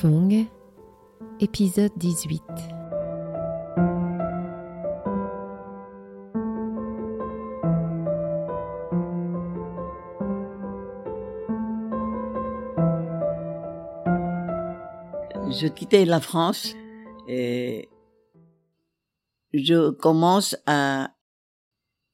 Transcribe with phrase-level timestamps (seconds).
[0.00, 0.46] Fong,
[1.40, 2.40] épisode 18.
[15.50, 16.74] Je quittais la France
[17.28, 17.90] et
[19.52, 21.10] je commence à,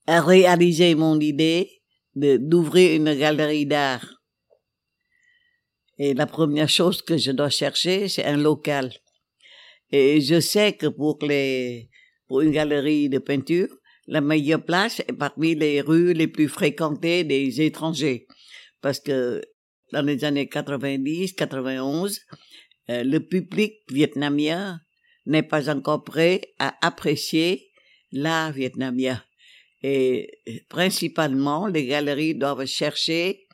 [0.08, 1.70] à réaliser mon idée
[2.16, 4.15] d'ouvrir une galerie d'art.
[5.98, 8.92] Et la première chose que je dois chercher, c'est un local.
[9.90, 11.88] Et je sais que pour les,
[12.28, 13.68] pour une galerie de peinture,
[14.06, 18.26] la meilleure place est parmi les rues les plus fréquentées des étrangers.
[18.80, 19.42] Parce que
[19.92, 22.20] dans les années 90, 91,
[22.90, 24.80] euh, le public vietnamien
[25.24, 27.70] n'est pas encore prêt à apprécier
[28.12, 29.22] l'art vietnamien.
[29.82, 33.45] Et principalement, les galeries doivent chercher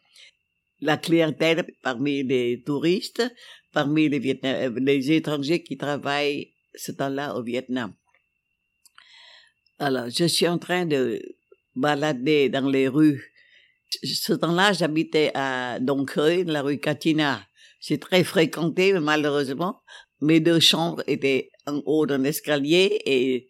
[0.82, 3.22] la clientèle parmi les touristes,
[3.72, 7.94] parmi les, Vietnam les étrangers qui travaillent ce temps-là au Vietnam.
[9.78, 11.22] Alors, je suis en train de
[11.74, 13.32] balader dans les rues.
[14.02, 17.46] Ce temps-là, j'habitais à Donkreuil, la rue Katina.
[17.80, 19.82] C'est très fréquenté, mais malheureusement,
[20.20, 23.48] mes deux chambres étaient en haut d'un escalier et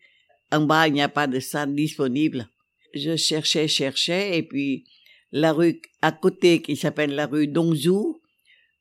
[0.51, 2.49] en bas, il n'y a pas de salle disponible.
[2.95, 4.85] Je cherchais, cherchais, et puis
[5.33, 8.21] la rue à côté qui s'appelle la rue Dongzhou,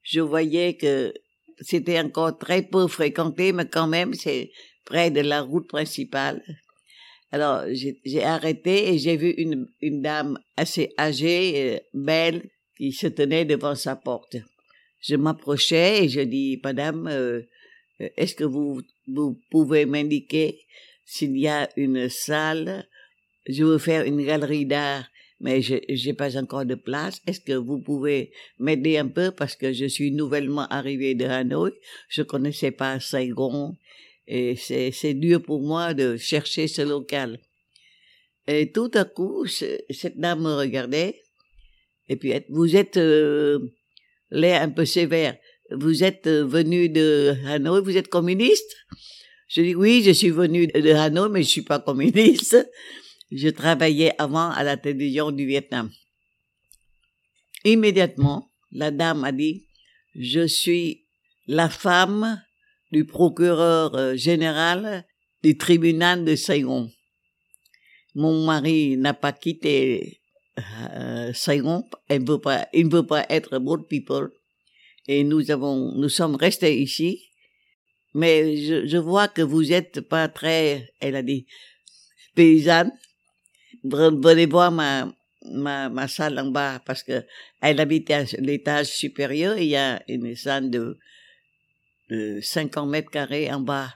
[0.03, 1.13] je voyais que
[1.59, 4.52] c'était encore très peu fréquenté, mais quand même c'est
[4.85, 6.43] près de la route principale.
[7.31, 7.63] Alors
[8.03, 13.45] j'ai arrêté et j'ai vu une, une dame assez âgée, euh, belle, qui se tenait
[13.45, 14.36] devant sa porte.
[15.02, 17.41] Je m'approchais et je dis, Madame, euh,
[18.17, 20.59] est-ce que vous, vous pouvez m'indiquer
[21.05, 22.88] s'il y a une salle?
[23.47, 25.05] Je veux faire une galerie d'art
[25.42, 25.75] mais je
[26.06, 27.22] n'ai pas encore de place.
[27.28, 29.31] Est-ce que vous pouvez m'aider un peu?
[29.31, 31.72] Parce que je suis nouvellement arrivée de Hanoï,
[32.09, 33.75] je connaissais pas Saigon
[34.28, 37.39] et c'est dur pour moi de chercher ce local.
[38.48, 41.21] Et tout à coup, cette dame me regardait
[42.08, 43.60] et puis vous êtes euh,
[44.30, 45.38] l'air un peu sévère.
[45.71, 48.76] Vous êtes euh, venu de Hanoï, vous êtes communiste?
[49.48, 52.58] Je dis oui, je suis venu de Hanoï, mais je suis pas communiste.
[53.31, 55.89] Je travaillais avant à la télévision du Vietnam.
[57.64, 59.67] Immédiatement, la dame a dit,
[60.15, 61.05] je suis
[61.47, 62.41] la femme
[62.91, 65.05] du procureur euh, général
[65.43, 66.91] du tribunal de Saigon.
[68.15, 70.20] Mon mari n'a pas quitté
[70.93, 74.31] euh, Saigon, il, ne veut pas être boat people,
[75.08, 77.23] et nous avons, nous sommes restés ici.
[78.14, 81.47] Mais je, je vois que vous êtes pas très, elle a dit,
[82.36, 82.91] paysanne
[83.83, 85.11] venez voir ma,
[85.49, 87.23] ma, ma salle en bas parce que
[87.61, 90.97] elle habite à l'étage supérieur il y a une salle de,
[92.09, 93.95] de 50 mètres carrés en bas.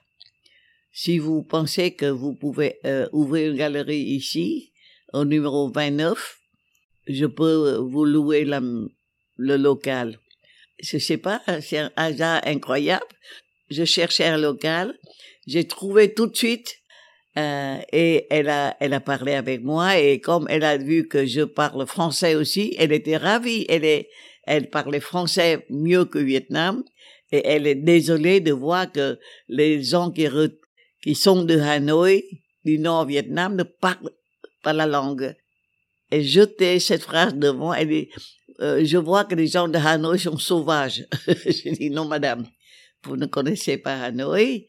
[0.91, 4.72] Si vous pensez que vous pouvez euh, ouvrir une galerie ici,
[5.12, 6.40] au numéro 29,
[7.07, 8.62] je peux vous louer la,
[9.38, 10.19] le local.
[10.81, 13.06] Je sais pas, c'est un hasard incroyable.
[13.69, 14.97] Je cherchais un local,
[15.47, 16.78] j'ai trouvé tout de suite
[17.38, 21.25] euh, et elle a, elle a parlé avec moi et comme elle a vu que
[21.25, 23.66] je parle français aussi, elle était ravie.
[23.68, 24.09] Elle est,
[24.44, 26.84] elle parlait français mieux que Vietnam
[27.31, 29.19] et elle est désolée de voir que
[29.50, 30.28] les gens qui,
[31.03, 32.24] qui sont de Hanoï,
[32.63, 34.12] du Nord Vietnam, ne parlent
[34.63, 35.35] pas la langue.
[36.12, 38.09] Et jeter cette phrase devant, elle dit,
[38.62, 41.06] euh, je vois que les gens de Hanoï sont sauvages.
[41.45, 42.47] J'ai dit non, madame,
[43.03, 44.68] vous ne connaissez pas Hanoï.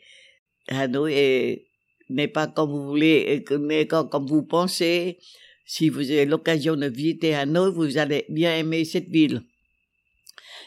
[0.68, 1.65] Hanoï est
[2.08, 5.18] n'est pas comme vous voulez, mais comme, vous pensez.
[5.64, 9.42] Si vous avez l'occasion de visiter Hanoï, vous allez bien aimer cette ville.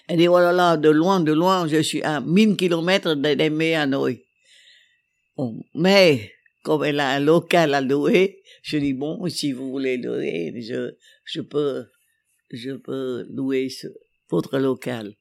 [0.07, 3.75] Elle dit, oh là là, de loin, de loin, je suis à 1000 kilomètres d'aimer
[3.75, 4.25] Hanoï.
[5.73, 6.33] Mais,
[6.63, 10.91] comme elle a un local à louer, je dis, bon, si vous voulez louer, je,
[11.23, 11.85] je peux,
[12.51, 13.69] je peux louer
[14.29, 15.15] votre local.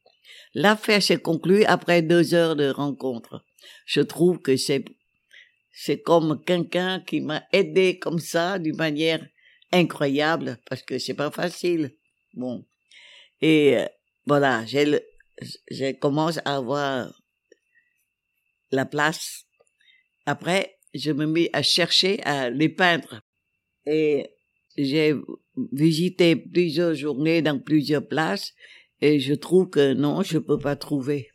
[0.55, 3.45] L'affaire s'est conclue après deux heures de rencontre.
[3.87, 4.85] Je trouve que c'est
[5.81, 9.25] c'est comme quelqu'un qui m'a aidé comme ça d'une manière
[9.71, 11.95] incroyable parce que c'est pas facile.
[12.35, 12.67] Bon.
[13.41, 13.87] Et euh,
[14.27, 15.01] voilà, j'ai
[15.71, 17.23] je commence à avoir
[18.73, 19.45] la place.
[20.27, 23.21] Après, je me mis à chercher à les peindre.
[23.87, 24.31] Et
[24.77, 25.15] j'ai
[25.73, 28.53] visité plusieurs journées dans plusieurs places
[29.01, 31.31] et je trouve que non, je peux pas trouver.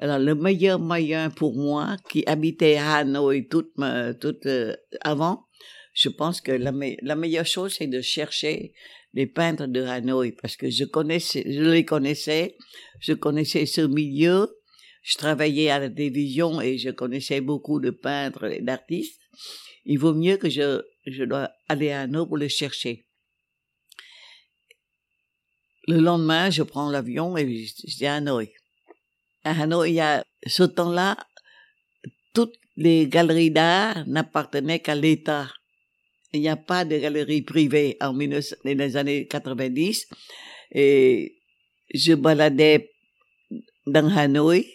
[0.00, 3.72] Alors, le meilleur moyen pour moi, qui habitais à Hanoï toute,
[4.20, 5.44] toute euh, avant,
[5.92, 6.70] je pense que la,
[7.16, 8.74] meilleure chose, c'est de chercher
[9.12, 12.56] les peintres de Hanoï, parce que je connaissais, je les connaissais,
[13.00, 14.48] je connaissais ce milieu,
[15.02, 19.20] je travaillais à la télévision et je connaissais beaucoup de peintres et d'artistes,
[19.84, 23.04] il vaut mieux que je, je dois aller à Hanoï pour le chercher.
[25.88, 28.50] Le lendemain, je prends l'avion et je à Hanoï.
[29.44, 31.16] À Hanoï, il y a, ce temps-là,
[32.34, 35.48] toutes les galeries d'art n'appartenaient qu'à l'État.
[36.32, 40.06] Il n'y a pas de galerie privée en les années 90.
[40.72, 41.38] Et
[41.94, 42.90] je baladais
[43.86, 44.66] dans Hanoï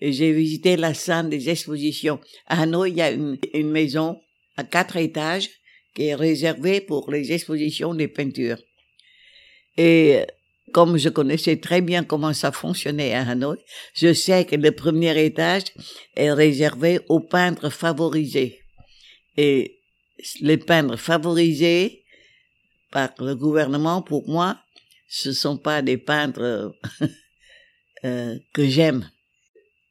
[0.00, 2.20] et j'ai visité la salle des expositions.
[2.46, 4.20] À Hanoï, il y a une, une maison
[4.56, 5.50] à quatre étages
[5.94, 8.62] qui est réservée pour les expositions des peintures.
[9.76, 10.24] Et
[10.72, 13.58] comme je connaissais très bien comment ça fonctionnait à Hanoï,
[13.94, 15.64] je sais que le premier étage
[16.16, 18.60] est réservé aux peintres favorisés.
[19.36, 19.80] Et
[20.40, 22.04] les peintres favorisés
[22.90, 24.58] par le gouvernement, pour moi,
[25.08, 26.74] ce sont pas des peintres
[28.04, 29.10] euh, que j'aime.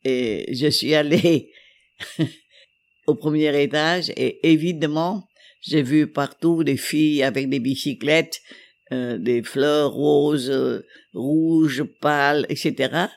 [0.03, 1.51] Et je suis allée
[3.07, 5.27] au premier étage et évidemment,
[5.61, 8.41] j'ai vu partout des filles avec des bicyclettes,
[8.91, 13.07] euh, des fleurs roses, euh, rouges, pâles, etc.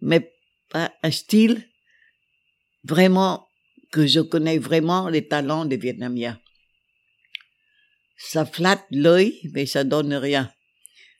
[0.00, 0.32] Mais
[0.70, 1.68] pas un style
[2.84, 3.48] vraiment
[3.90, 6.38] que je connais vraiment les talents des Vietnamiens.
[8.16, 10.52] Ça flatte l'œil, mais ça donne rien.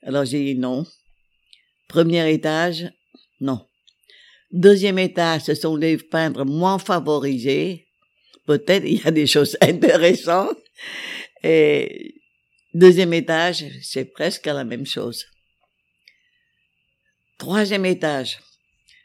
[0.03, 0.87] Alors j'ai dit non.
[1.89, 2.93] Premier étage,
[3.41, 3.67] non.
[4.53, 7.89] Deuxième étage, ce sont les peintres moins favorisés.
[8.47, 10.59] Peut-être il y a des choses intéressantes.
[11.43, 12.18] Et
[12.75, 15.27] deuxième étage, c'est presque la même chose.
[17.39, 18.41] Troisième étage,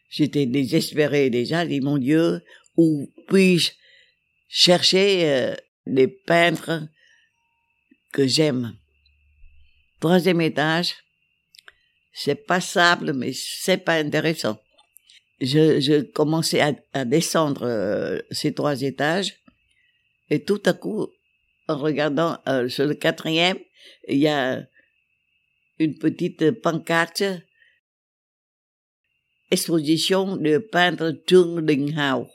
[0.09, 1.65] j'étais désespéré déjà.
[1.65, 2.41] Dit, mon Dieu,
[2.77, 3.71] où puis-je
[4.47, 5.55] chercher euh,
[5.85, 6.87] des peintres
[8.11, 8.75] que j'aime?
[9.99, 10.95] Troisième étage,
[12.11, 14.59] c'est passable, mais c'est pas intéressant.
[15.39, 19.43] Je, commençais à, à descendre euh, ces trois étages
[20.29, 21.09] et tout à coup,
[21.67, 23.57] en regardant euh, sur le quatrième,
[24.07, 24.63] il y a
[25.79, 27.23] une petite pancarte
[29.51, 32.27] exposition de peintre Trương Đình Hào.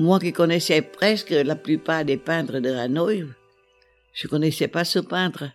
[0.00, 3.26] Moi qui connaissais presque la plupart des peintres de Hanoï,
[4.14, 5.50] je connaissais pas ce peintre.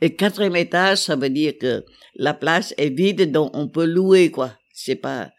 [0.00, 1.84] Et quatrième étage, ça veut dire que
[2.14, 4.56] la place est vide, donc on peut louer, quoi.
[4.72, 5.30] C'est pas,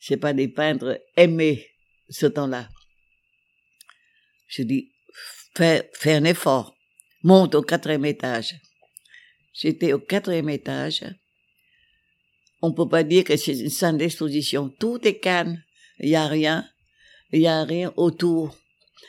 [0.00, 1.66] c'est pas des peintres aimés,
[2.08, 2.70] ce temps-là.
[4.48, 4.90] Je dis,
[5.54, 6.74] fais, un effort.
[7.22, 8.54] Monte au quatrième étage.
[9.52, 11.04] J'étais au quatrième étage.
[12.62, 14.70] On peut pas dire que c'est une salle d'exposition.
[14.70, 15.62] Tout est calme.
[15.98, 16.66] Il y a rien
[17.32, 18.56] il y a rien autour.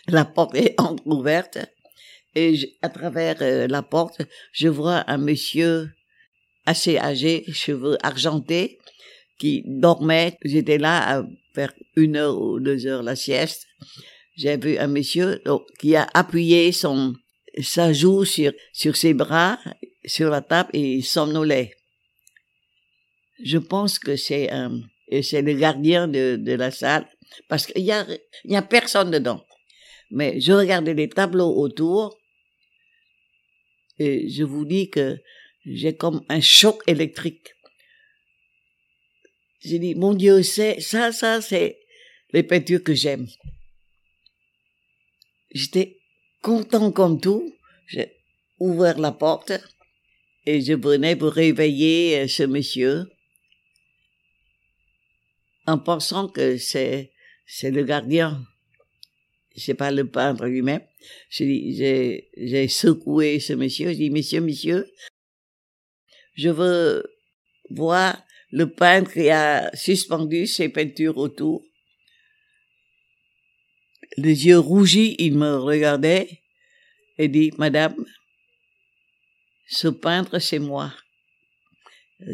[0.08, 0.76] La porte est
[1.06, 1.60] ouverte
[2.36, 5.92] et à travers euh, la porte, je vois un monsieur
[6.66, 8.80] assez âgé, cheveux argentés,
[9.38, 10.38] qui dormait.
[10.44, 13.68] J'étais là à faire une heure ou deux heures la sieste.
[14.36, 15.42] J'ai vu un monsieur
[15.80, 17.14] qui a appuyé son
[17.62, 19.60] sa joue sur sur ses bras
[20.06, 21.76] sur la table et il somnolait.
[23.44, 24.82] Je pense que c'est un
[25.22, 27.08] c'est le gardien de, de la salle
[27.48, 28.06] parce qu'il y a,
[28.46, 29.46] y a personne dedans.
[30.12, 32.18] Mais je regardais les tableaux autour
[34.00, 35.18] et je vous dis que
[35.66, 37.54] j'ai comme un choc électrique.
[39.62, 41.80] J'ai dit, mon Dieu, c'est, ça, ça, c'est
[42.34, 43.28] les peintures que j'aime.
[45.52, 46.00] J'étais
[46.42, 47.56] content comme tout.
[47.88, 48.12] J'ai
[48.60, 49.54] ouvert la porte
[50.46, 53.06] et je venais pour réveiller euh, ce monsieur
[55.66, 57.13] en pensant que c'est
[57.46, 58.46] c'est le gardien.
[59.56, 60.82] c'est pas le peintre lui-même.
[61.30, 63.90] J'ai, j'ai secoué ce monsieur.
[63.90, 64.88] J'ai dit, monsieur, monsieur,
[66.36, 67.04] je veux
[67.70, 71.64] voir le peintre qui a suspendu ses peintures autour.
[74.18, 76.42] Les yeux rougis, il me regardait
[77.18, 77.96] et dit, Madame,
[79.68, 80.94] ce peintre, c'est moi.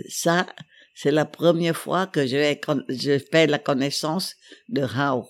[0.10, 0.54] Ça,
[1.02, 4.36] c'est la première fois que je, fais la connaissance
[4.68, 5.30] de Hao.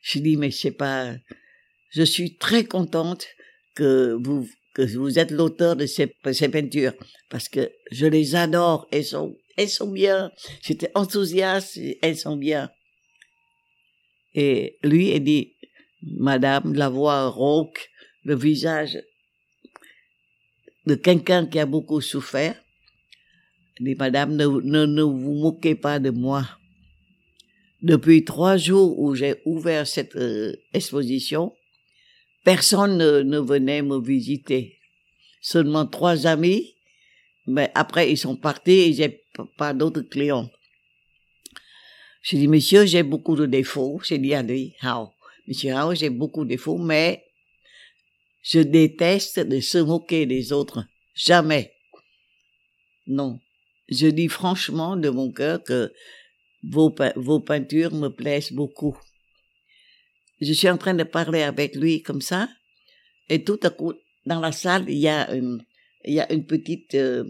[0.00, 1.14] Je dis, mais c'est pas,
[1.90, 3.28] je suis très contente
[3.76, 6.94] que vous, que vous êtes l'auteur de ces, ces, peintures
[7.30, 8.88] parce que je les adore.
[8.90, 10.32] Elles sont, elles sont bien.
[10.62, 11.78] J'étais enthousiaste.
[12.02, 12.68] Elles sont bien.
[14.34, 15.54] Et lui, il dit,
[16.02, 17.88] Madame, la voix rauque,
[18.24, 18.98] le visage
[20.86, 22.60] de quelqu'un qui a beaucoup souffert.
[23.82, 26.46] Dit, Madame, ne, ne, ne vous moquez pas de moi.
[27.82, 31.52] Depuis trois jours où j'ai ouvert cette euh, exposition,
[32.44, 34.78] personne ne, ne, venait me visiter.
[35.40, 36.76] Seulement trois amis,
[37.48, 39.24] mais après ils sont partis et j'ai
[39.58, 40.48] pas d'autres clients.
[42.22, 44.00] J'ai dit, monsieur, j'ai beaucoup de défauts.
[44.04, 45.08] J'ai dit à lui, How?
[45.48, 47.24] Monsieur How, j'ai beaucoup de défauts, mais
[48.44, 50.84] je déteste de se moquer des autres.
[51.16, 51.72] Jamais.
[53.08, 53.40] Non.
[53.88, 55.92] Je dis franchement de mon cœur que
[56.62, 58.96] vos, vos peintures me plaisent beaucoup.
[60.40, 62.48] Je suis en train de parler avec lui comme ça,
[63.28, 63.94] et tout à coup,
[64.26, 65.64] dans la salle, il y a une,
[66.04, 67.24] il y a une petite, euh,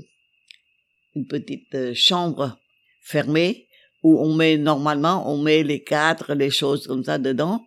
[1.15, 2.59] une petite euh, chambre
[3.03, 3.69] fermée
[4.03, 7.65] où on met normalement, on met les cadres, les choses comme ça dedans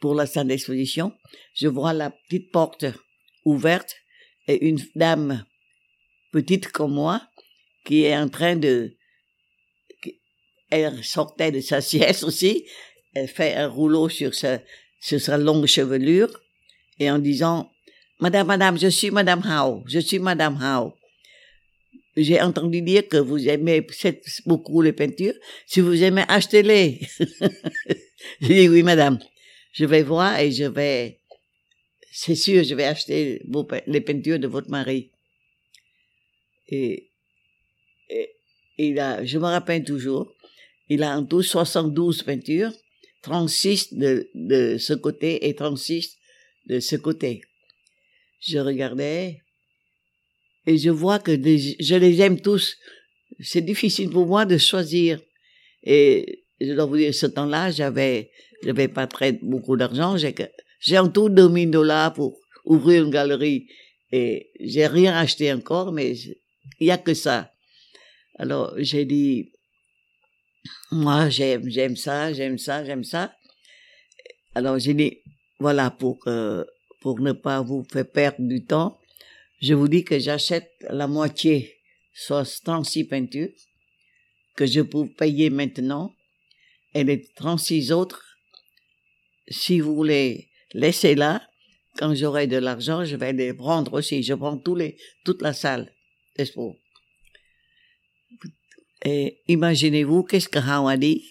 [0.00, 1.12] pour la salle d'exposition.
[1.54, 2.86] Je vois la petite porte
[3.44, 3.94] ouverte
[4.46, 5.44] et une dame
[6.32, 7.22] petite comme moi
[7.86, 8.96] qui est en train de
[10.70, 12.66] elle sortait de sa sieste aussi,
[13.14, 14.58] elle fait un rouleau sur sa,
[15.38, 16.28] longue chevelure,
[16.98, 17.70] et en disant,
[18.20, 20.92] Madame, Madame, je suis Madame Howe, je suis Madame Howe.
[22.16, 23.86] J'ai entendu dire que vous aimez
[24.46, 25.34] beaucoup les peintures.
[25.66, 27.00] Si vous aimez, achetez-les.
[28.40, 29.18] J'ai dit oui, Madame.
[29.72, 31.18] Je vais voir et je vais,
[32.10, 33.42] c'est sûr, je vais acheter
[33.86, 35.10] les peintures de votre mari.
[36.68, 37.05] Et,
[38.08, 38.30] et
[38.78, 40.34] il a, je me rappelle toujours,
[40.88, 42.72] il a en tout 72 peintures,
[43.22, 46.16] 36 de, de ce côté et 36
[46.66, 47.42] de ce côté.
[48.40, 49.42] Je regardais
[50.66, 52.76] et je vois que je les aime tous.
[53.40, 55.20] C'est difficile pour moi de choisir.
[55.82, 58.30] Et je dois vous dire, ce temps-là, j'avais,
[58.64, 60.16] j'avais pas très beaucoup d'argent.
[60.16, 60.34] J'ai,
[60.80, 63.68] j'ai en tout 2000 dollars pour ouvrir une galerie.
[64.12, 66.14] Et j'ai rien acheté encore, mais
[66.80, 67.52] il y a que ça.
[68.38, 69.52] Alors, j'ai dit,
[70.90, 73.34] moi, j'aime, j'aime ça, j'aime ça, j'aime ça.
[74.54, 75.18] Alors, j'ai dit,
[75.58, 76.64] voilà, pour, euh,
[77.00, 78.98] pour ne pas vous faire perdre du temps,
[79.62, 81.76] je vous dis que j'achète la moitié,
[82.12, 83.48] soit 36 peintures,
[84.54, 86.14] que je peux payer maintenant,
[86.94, 88.24] et les 36 autres,
[89.48, 91.42] si vous voulez laisser là,
[91.98, 94.22] quand j'aurai de l'argent, je vais les prendre aussi.
[94.22, 95.92] Je prends tous les, toute la salle
[96.36, 96.76] d'expo.
[99.04, 101.24] Et imaginez-vous, qu'est-ce que Hao a dit?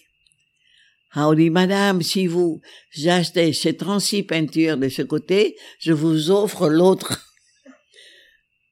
[1.11, 2.61] Hao dit, Madame, si vous
[3.05, 7.21] achetez ces 36 peintures de ce côté, je vous offre l'autre.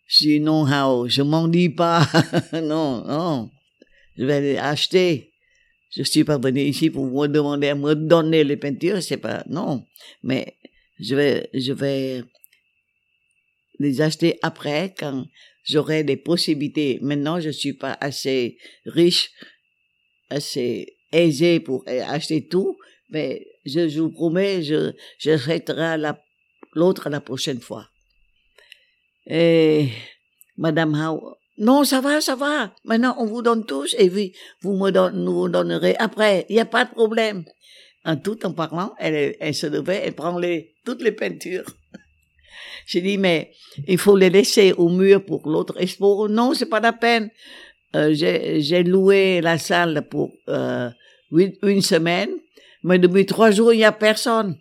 [0.08, 2.08] Je dis, non, Hao, je m'en dis pas.
[2.54, 3.50] non, non.
[4.18, 5.34] Je vais les acheter.
[5.96, 9.44] Je suis pas venu ici pour vous demander à me donner les peintures, c'est pas,
[9.48, 9.86] non.
[10.24, 10.58] Mais
[11.00, 12.24] je vais, je vais
[13.80, 15.26] les acheter après quand
[15.64, 17.00] j'aurai des possibilités.
[17.02, 19.32] Maintenant, je suis pas assez riche,
[20.30, 22.78] assez aisé pour acheter tout,
[23.10, 26.20] mais je, vous promets, je, je la,
[26.74, 27.88] l'autre la prochaine fois.
[29.28, 29.90] Et
[30.58, 32.74] Madame Howe, non, ça va, ça va.
[32.84, 36.46] Maintenant, on vous donne tous et vous, vous me donne, nous vous donnerez après.
[36.50, 37.46] Il n'y a pas de problème.
[38.06, 41.66] En tout en parlant, elle, elle se levait, elle prend les, toutes les peintures.
[42.86, 43.52] J'ai dit, mais
[43.88, 46.28] il faut les laisser au mur pour l'autre expo.
[46.28, 47.30] Non, c'est pas la peine.
[47.96, 50.90] Euh, j'ai loué la salle pour euh,
[51.32, 52.32] une semaine,
[52.84, 54.58] mais depuis trois jours, il n'y a personne.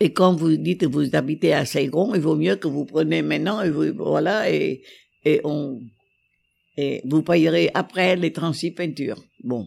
[0.00, 3.22] Et quand vous dites que vous habitez à Saigon, il vaut mieux que vous prenez
[3.22, 4.82] maintenant, et vous, voilà, et,
[5.24, 5.80] et on,
[6.76, 9.20] et vous payerez après les 36 peintures.
[9.42, 9.66] Bon.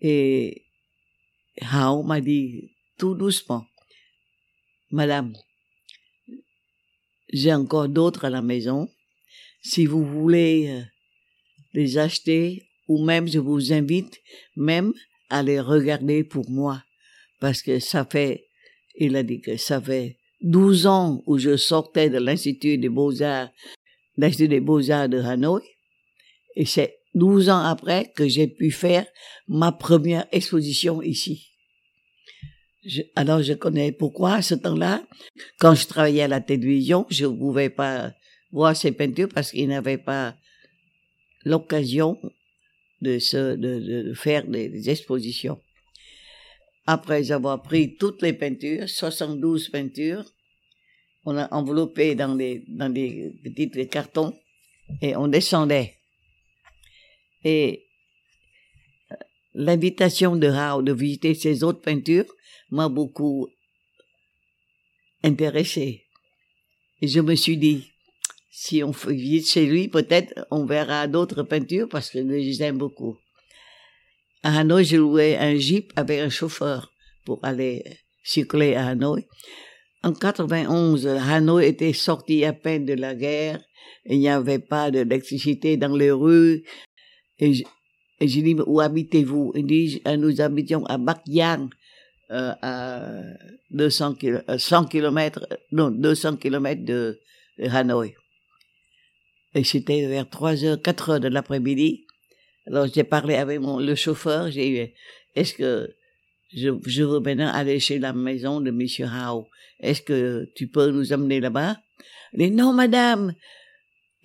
[0.00, 0.62] Et
[1.60, 3.66] Hao m'a dit tout doucement,
[4.96, 5.34] Madame,
[7.30, 8.88] j'ai encore d'autres à la maison.
[9.60, 10.80] Si vous voulez euh,
[11.74, 14.22] les acheter, ou même je vous invite
[14.56, 14.94] même
[15.28, 16.82] à les regarder pour moi.
[17.40, 18.46] parce que ça fait,
[18.94, 23.50] il a dit que ça fait 12 ans où je sortais de l'Institut des Beaux-Arts,
[24.16, 25.60] l'Institut des Beaux-Arts de Hanoï,
[26.54, 29.04] et c'est 12 ans après que j'ai pu faire
[29.46, 31.50] ma première exposition ici.
[33.14, 35.02] Alors je connais pourquoi à ce temps-là,
[35.58, 38.12] quand je travaillais à la télévision, je ne pouvais pas
[38.52, 40.36] voir ces peintures parce qu'il n'avait pas
[41.44, 42.18] l'occasion
[43.02, 45.58] de, se, de, de faire des expositions
[46.86, 50.24] après avoir pris toutes les peintures, 72 peintures,
[51.24, 54.38] on a enveloppé dans des, dans des petits cartons
[55.02, 55.94] et on descendait.
[57.42, 57.85] Et
[59.56, 62.30] l'invitation de Rao de visiter ces autres peintures
[62.70, 63.48] m'a beaucoup
[65.24, 66.04] intéressé.
[67.00, 67.90] Et je me suis dit,
[68.50, 72.78] si on visite chez lui, peut-être on verra d'autres peintures parce que je les aime
[72.78, 73.16] beaucoup.
[74.42, 76.92] À Hanoï, j'ai loué un jeep avec un chauffeur
[77.24, 77.82] pour aller
[78.22, 79.26] circuler à Hanoï.
[80.02, 83.60] En 91, Hanoï était sorti à peine de la guerre.
[84.04, 86.62] Il n'y avait pas d'électricité dans les rues.
[88.20, 91.68] J'ai dit, où habitez-vous Il dit, nous habitions à Bakyang,
[92.30, 93.02] euh, à
[93.70, 94.16] 200
[94.56, 97.20] 100 km, non, 200 km de,
[97.58, 98.14] Hanoï.
[99.54, 102.06] Et c'était vers 3 heures, 4 heures de l'après-midi.
[102.66, 104.92] Alors j'ai parlé avec mon, le chauffeur, j'ai dit,
[105.34, 105.88] est-ce que
[106.54, 109.46] je, je, veux maintenant aller chez la maison de Monsieur Howe.
[109.80, 111.76] Est-ce que tu peux nous amener là-bas?
[112.32, 113.34] Il dit, non, madame,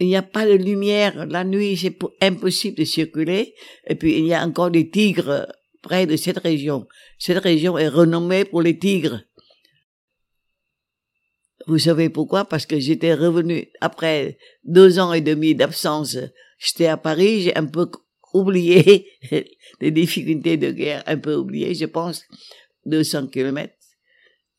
[0.02, 1.28] il n'y a pas de lumière.
[1.28, 3.54] La nuit, c'est impossible de circuler.
[3.88, 5.48] Et puis, il y a encore des tigres
[5.84, 6.88] près de cette région.
[7.20, 9.22] Cette région est renommée pour les tigres.
[11.68, 12.46] Vous savez pourquoi?
[12.46, 16.18] Parce que j'étais revenu après deux ans et demi d'absence.
[16.58, 17.92] J'étais à Paris, j'ai un peu
[18.34, 19.08] oublié
[19.82, 22.24] les difficultés de guerre, un peu oublié, je pense.
[22.86, 23.76] 200 kilomètres,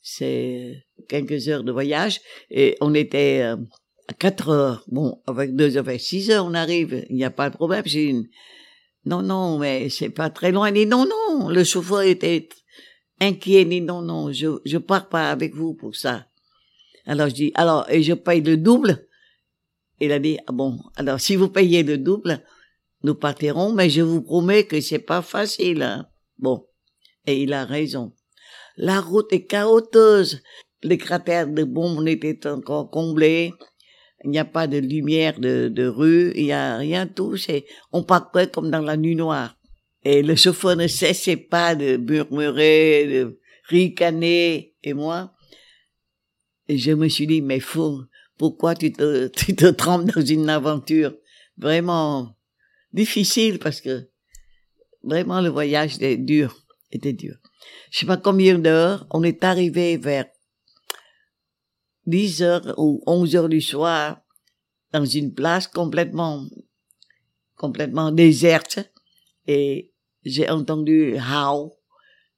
[0.00, 3.56] c'est quelques heures de voyage, et on était euh,
[4.08, 4.84] à 4 heures.
[4.88, 7.82] Bon, avec deux heures, 6 heures, on arrive, il n'y a pas de problème.
[7.86, 8.28] J'ai une,
[9.04, 10.68] non, non, mais c'est pas très loin.
[10.68, 12.48] Il dit, non, non, le chauffeur était
[13.20, 16.26] inquiet, il dit, non, non, je, je pars pas avec vous pour ça.
[17.06, 19.06] Alors je dis, alors, et je paye le double?
[20.00, 22.42] Il a dit, ah bon, alors si vous payez le double,
[23.02, 25.82] nous partirons, mais je vous promets que c'est pas facile.
[25.82, 26.06] Hein.
[26.38, 26.66] Bon.
[27.26, 28.12] Et il a raison.
[28.76, 30.42] La route est chaoteuse.
[30.82, 33.54] Les cratères de bombes étaient encore comblés.
[34.24, 36.32] Il n'y a pas de lumière de, de rue.
[36.36, 37.36] Il n'y a rien tout.
[37.36, 39.56] C'est, on partait comme dans la nuit noire.
[40.04, 44.74] Et le chauffeur ne cessait pas de murmurer, de ricaner.
[44.82, 45.32] Et moi,
[46.68, 48.02] je me suis dit, mais fou,
[48.38, 51.14] pourquoi tu te, tu te trempes dans une aventure?
[51.58, 52.36] Vraiment
[52.92, 54.08] difficile parce que
[55.02, 56.56] vraiment le voyage était dur,
[56.90, 57.36] était dur.
[57.90, 60.26] Je sais pas combien d'heures, on est arrivé vers
[62.06, 64.20] 10 heures ou 11 heures du soir
[64.92, 66.44] dans une place complètement,
[67.56, 68.80] complètement déserte
[69.46, 69.90] et
[70.24, 71.74] j'ai entendu Hao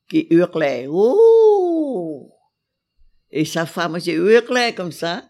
[0.09, 2.31] qui hurlait, oh!
[3.31, 5.29] Et sa femme aussi hurlait comme ça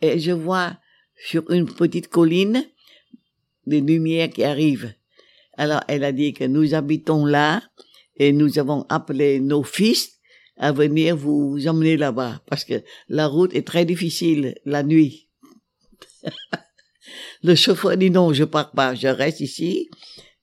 [0.00, 0.76] et je vois
[1.16, 2.64] sur une petite colline
[3.66, 4.92] des lumières qui arrivent.
[5.56, 7.62] Alors elle a dit que nous habitons là
[8.16, 10.13] et nous avons appelé nos fils
[10.56, 15.28] à venir vous emmener là-bas parce que la route est très difficile la nuit.
[17.42, 19.90] Le chauffeur dit non, je pars pas, je reste ici.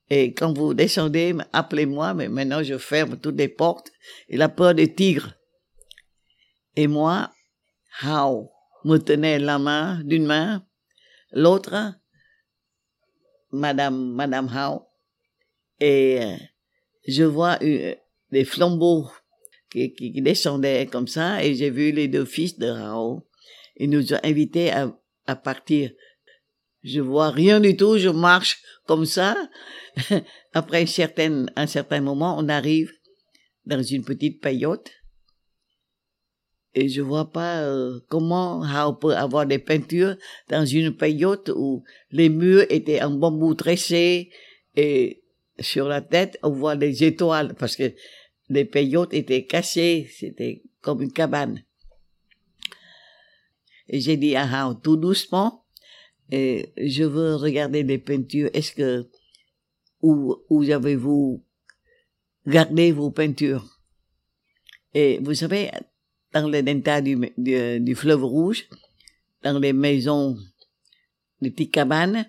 [0.10, 3.92] Et quand vous descendez, appelez-moi, mais maintenant je ferme toutes les portes.
[4.28, 5.34] Il a peur des tigres.
[6.76, 7.32] Et moi,
[8.04, 8.52] how,
[8.84, 10.66] me tenait la main d'une main,
[11.32, 11.94] l'autre
[13.52, 14.88] Madame, Madame Howe,
[15.80, 16.38] et euh,
[17.08, 17.96] je vois euh,
[18.32, 19.10] des flambeaux
[19.72, 23.24] qui, qui, descendaient comme ça, et j'ai vu les deux fils de Howe.
[23.78, 24.96] Ils nous ont invités à,
[25.28, 25.92] à partir.
[26.84, 29.38] Je vois rien du tout, je marche comme ça.
[30.54, 32.92] Après un certain, un certain moment, on arrive
[33.66, 34.92] dans une petite paillote
[36.74, 40.16] et je vois pas euh, comment on peut avoir des peintures
[40.50, 44.32] dans une paillote où les murs étaient en bambou tressé
[44.76, 45.24] et
[45.60, 47.94] sur la tête on voit des étoiles parce que
[48.52, 51.64] les paillotes étaient cassées, c'était comme une cabane.
[53.88, 55.66] Et j'ai dit à Hao tout doucement,
[56.32, 58.50] et je veux regarder les peintures.
[58.54, 59.10] Est-ce que
[60.02, 61.46] où, où avez-vous
[62.46, 63.80] gardé vos peintures?
[64.94, 65.72] Et vous savez,
[66.34, 68.68] dans les delta du, du, fleuve rouge,
[69.44, 70.38] dans les maisons,
[71.40, 72.26] les petites cabanes,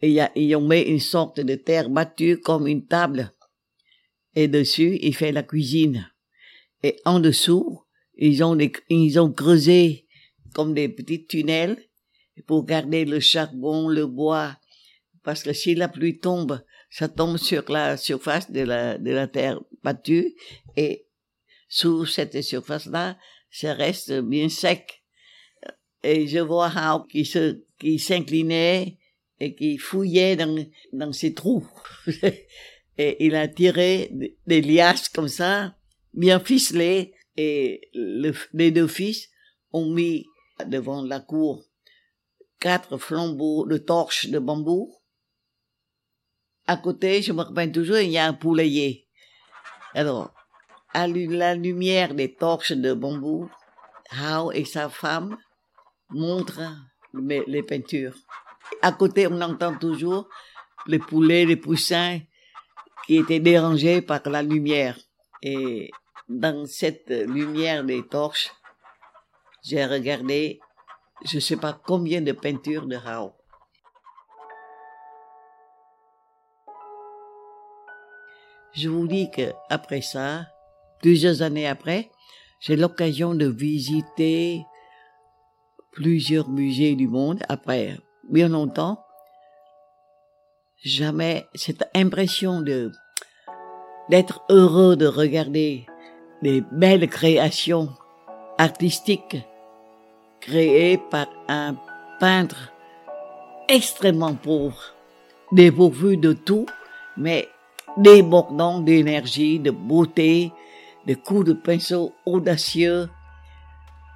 [0.00, 3.32] et y a, ils ont mis une sorte de terre battue comme une table.
[4.36, 6.08] Et dessus, il fait la cuisine.
[6.82, 7.82] Et en dessous,
[8.16, 8.56] ils ont,
[8.88, 10.06] ils ont creusé
[10.54, 11.82] comme des petits tunnels
[12.46, 14.56] pour garder le charbon, le bois,
[15.24, 19.26] parce que si la pluie tombe, ça tombe sur la surface de la, de la
[19.26, 20.34] terre battue
[20.76, 21.06] et
[21.68, 23.18] sous cette surface-là,
[23.50, 25.02] ça reste bien sec.
[26.02, 28.98] Et je vois Hao qui se, qui s'inclinait
[29.40, 31.66] et qui fouillait dans, dans ses trous.
[32.98, 34.10] et il a tiré
[34.46, 35.76] des liasses comme ça,
[36.14, 37.90] bien ficelées, et
[38.52, 39.28] les deux fils
[39.72, 40.24] ont mis
[40.66, 41.64] devant la cour
[42.58, 44.94] quatre flambeaux de torches de bambou.
[46.66, 49.06] À côté, je me rappelle toujours, il y a un poulailler.
[49.94, 50.32] Alors,
[50.94, 53.50] à la lumière des torches de bambou,
[54.10, 55.36] Hao et sa femme
[56.08, 56.72] montrent
[57.12, 58.16] les peintures.
[58.82, 60.28] À côté, on entend toujours
[60.86, 62.20] les poulets, les poussins
[63.06, 64.98] qui étaient dérangés par la lumière.
[65.42, 65.90] Et
[66.28, 68.50] dans cette lumière des torches,
[69.62, 70.60] j'ai regardé,
[71.24, 73.32] je ne sais pas combien de peintures de Rao.
[78.74, 80.46] Je vous dis que après ça,
[81.00, 82.10] plusieurs années après,
[82.60, 84.64] j'ai l'occasion de visiter
[85.92, 87.96] plusieurs musées du monde après
[88.28, 89.05] bien longtemps.
[90.84, 92.92] Jamais cette impression de
[94.08, 95.86] d'être heureux de regarder
[96.42, 97.88] des belles créations
[98.58, 99.38] artistiques
[100.40, 101.76] créées par un
[102.20, 102.72] peintre
[103.68, 104.94] extrêmement pauvre,
[105.50, 106.66] dépourvu de tout,
[107.16, 107.48] mais
[107.96, 110.52] débordant d'énergie, de beauté,
[111.06, 113.08] de coups de pinceau audacieux.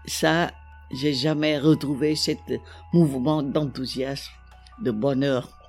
[0.07, 0.51] Ça,
[0.92, 2.33] j'ai jamais retrouvé ce
[2.92, 4.33] mouvement d'enthousiasme,
[4.83, 5.60] de bonheur.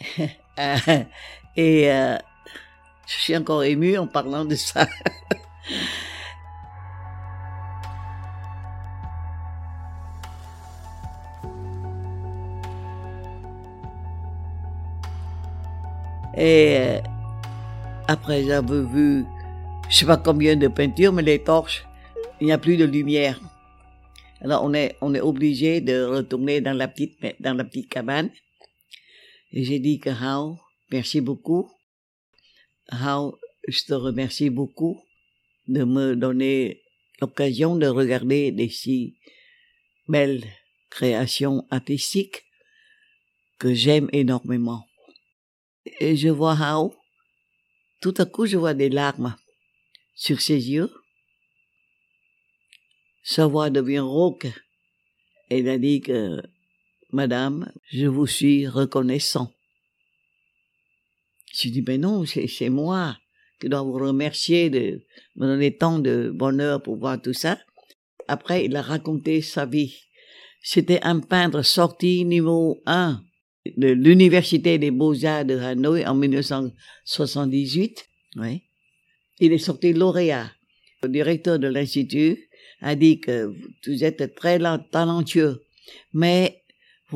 [1.56, 2.16] Et euh,
[3.06, 4.86] je suis encore ému en parlant de ça.
[16.34, 16.98] Et euh,
[18.08, 19.24] après j'avais vu,
[19.88, 21.84] je sais pas combien de peintures, mais les torches,
[22.40, 23.38] il n'y a plus de lumière.
[24.40, 28.30] Alors on est on est obligé de retourner dans la petite dans la petite cabane.
[29.52, 30.58] Et j'ai dit que Hao,
[30.90, 31.70] merci beaucoup.
[32.88, 33.38] Hao,
[33.68, 35.02] je te remercie beaucoup
[35.68, 36.82] de me donner
[37.20, 39.18] l'occasion de regarder des si
[40.08, 40.44] belles
[40.90, 42.44] créations artistiques
[43.58, 44.86] que j'aime énormément.
[46.00, 46.94] Et je vois Hao,
[48.00, 49.36] tout à coup je vois des larmes
[50.14, 50.90] sur ses yeux.
[53.22, 54.48] Sa voix devient rauque.
[55.50, 56.42] Il a dit que,
[57.12, 59.52] Madame, je vous suis reconnaissant.
[61.54, 63.18] Je dis, mais non, c'est moi
[63.60, 65.02] qui dois vous remercier de
[65.36, 67.58] me donner tant de bonheur pour voir tout ça.
[68.28, 69.94] Après, il a raconté sa vie.
[70.62, 73.22] C'était un peintre sorti niveau 1
[73.76, 78.08] de l'Université des Beaux-Arts de Hanoï en 1978.
[78.36, 78.62] Oui.
[79.38, 80.50] Il est sorti lauréat.
[81.02, 82.48] Le directeur de l'Institut
[82.80, 83.54] a dit que
[83.86, 84.58] vous êtes très
[84.90, 85.62] talentueux,
[86.12, 86.61] mais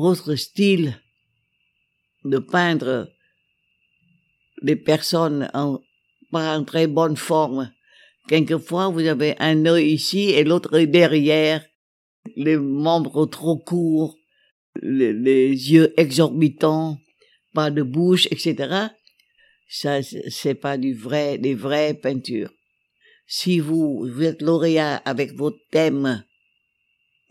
[0.03, 1.01] votre style
[2.23, 3.09] de peindre
[4.61, 5.79] des personnes en,
[6.31, 7.71] pas en très bonne forme.
[8.27, 11.65] Quelquefois, vous avez un œil ici et l'autre derrière,
[12.35, 14.17] les membres trop courts,
[14.81, 16.99] les, yeux exorbitants,
[17.53, 18.87] pas de bouche, etc.
[19.69, 22.51] Ça, c'est pas du vrai, des vraies peintures.
[23.25, 26.23] Si vous, vous êtes lauréat avec votre thème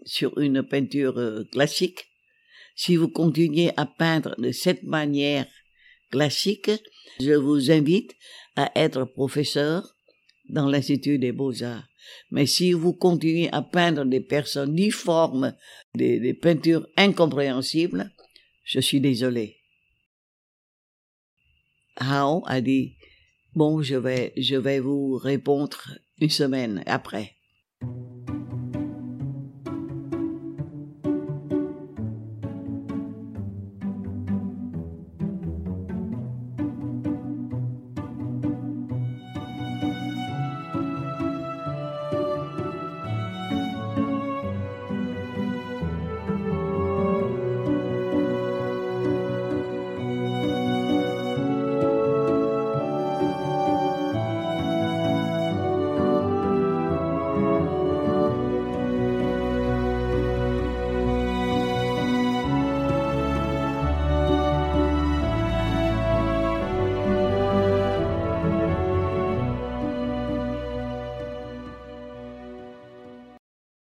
[0.05, 2.07] sur une peinture euh, classique,
[2.77, 5.47] si vous continuez à peindre de cette manière
[6.11, 6.71] classique,
[7.19, 8.15] je vous invite
[8.55, 9.97] à être professeur
[10.51, 11.89] dans l'Institut des beaux-arts.
[12.31, 15.57] Mais si vous continuez à peindre des personnes difformes,
[15.95, 18.12] des, peintures incompréhensibles,
[18.65, 19.57] je suis désolé.
[21.97, 22.97] Hao a dit,
[23.55, 27.36] bon, je vais, je vais vous répondre une semaine après.